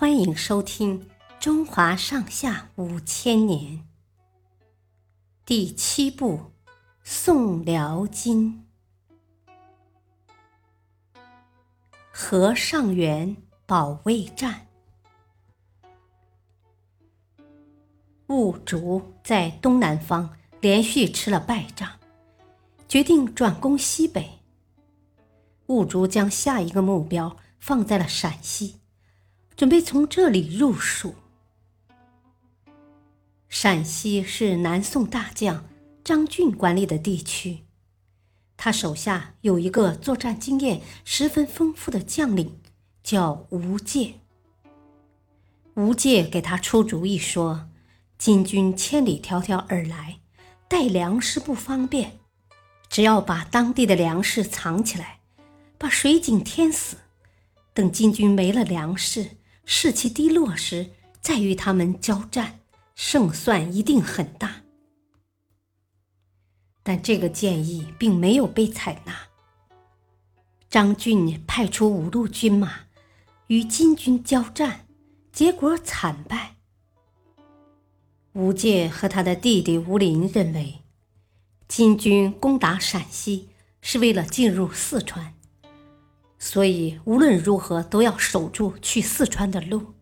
[0.00, 0.98] 欢迎收听
[1.38, 3.74] 《中华上下五千年》
[5.44, 6.38] 第七部
[7.04, 8.66] 《宋辽金》
[12.10, 13.36] 和尚原
[13.66, 14.68] 保卫战。
[18.28, 22.00] 兀竹在东南方连续吃了败仗，
[22.88, 24.40] 决定转攻西北。
[25.66, 28.79] 兀竹将下一个目标放在了陕西。
[29.60, 31.14] 准备从这里入蜀。
[33.50, 35.68] 陕西是南宋大将
[36.02, 37.58] 张俊管理的地区，
[38.56, 42.58] 他手下有一个作战经验十分丰富的将领，
[43.02, 44.14] 叫吴介。
[45.74, 47.68] 吴介给他出主意说
[48.16, 50.20] ：“金军千里迢迢而来，
[50.68, 52.18] 带粮食不方便，
[52.88, 55.20] 只要把当地的粮食藏起来，
[55.76, 56.96] 把水井填死，
[57.74, 59.32] 等金军没了粮食。”
[59.72, 60.90] 士气低落时，
[61.20, 62.58] 再与他们交战，
[62.96, 64.62] 胜算一定很大。
[66.82, 69.16] 但这个建议并没有被采纳。
[70.68, 72.80] 张俊派出五路军马
[73.46, 74.88] 与金军交战，
[75.32, 76.56] 结果惨败。
[78.32, 80.80] 吴介和他的弟弟吴林认为，
[81.68, 85.36] 金军攻打陕西是为了进入四川。
[86.40, 89.94] 所以无论如何都要守住去四川的路。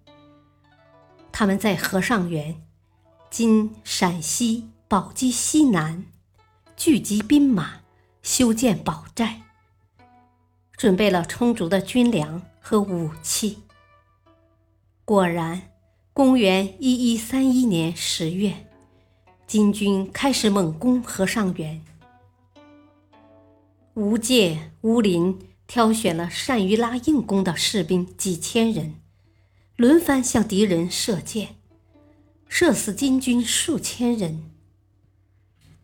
[1.32, 2.62] 他们在和尚原
[3.28, 6.06] （今陕西宝鸡西南）
[6.76, 7.80] 聚集兵马，
[8.22, 9.42] 修建堡寨，
[10.76, 13.64] 准备了充足的军粮和武器。
[15.04, 15.70] 果然，
[16.12, 18.68] 公元一一三一年十月，
[19.46, 21.84] 金军开始猛攻和尚原。
[23.94, 25.36] 吴界、吴林。
[25.68, 28.94] 挑选了善于拉硬弓的士兵几千人，
[29.76, 31.56] 轮番向敌人射箭，
[32.48, 34.50] 射死金军数千人。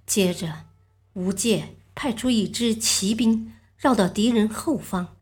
[0.07, 0.65] 接着，
[1.13, 5.17] 吴介派出一支骑兵绕到敌人后方，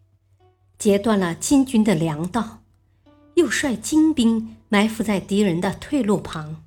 [0.78, 2.62] 截断了金军的粮道，
[3.34, 6.64] 又率精兵埋伏在敌人的退路旁。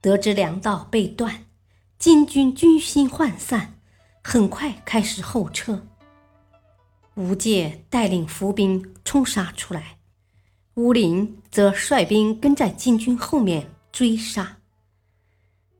[0.00, 1.46] 得知粮道被断，
[1.98, 3.80] 金军军心涣散，
[4.22, 5.84] 很快开始后撤。
[7.16, 9.96] 吴介带领伏兵冲杀出来，
[10.74, 14.58] 吴林则率兵跟在金军后面追杀，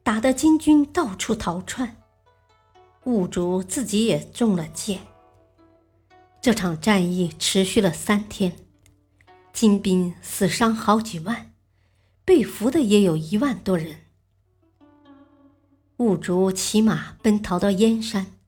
[0.02, 1.98] 打得金军到处逃窜。
[3.04, 5.00] 兀竹自己也中了箭。
[6.40, 8.56] 这场战役持续了三天，
[9.52, 11.52] 金兵死伤好几万，
[12.24, 14.06] 被俘的也有一万多人。
[15.98, 18.38] 兀竹骑马奔逃到燕山，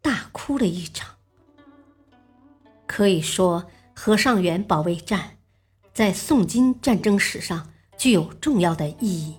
[0.00, 1.15] 大哭了一场。
[2.96, 5.36] 可以说，和尚原保卫战
[5.92, 9.36] 在宋金战争史上具有重要的意义。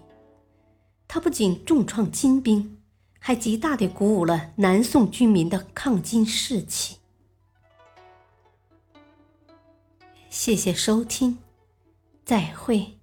[1.07, 2.77] 它不仅重创金兵，
[3.17, 6.97] 还极大地鼓舞了南宋军民的抗金士气。
[10.29, 11.39] 谢谢收听，
[12.23, 12.96] 再会。